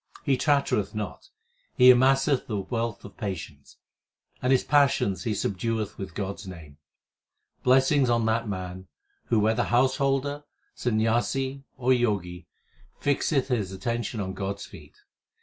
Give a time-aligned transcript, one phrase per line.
[0.25, 1.29] 360 THE SIKH RELIGION He chattereth not;
[1.75, 3.77] he amasseth the wealth of patience;
[4.41, 6.77] and his passions he subdueth with God s name.
[7.61, 8.87] Blessings on that man,
[9.25, 10.43] who whether householder,
[10.75, 12.47] Sanyasi, or Jogi,
[12.99, 14.97] fixeth his attention on God s feet.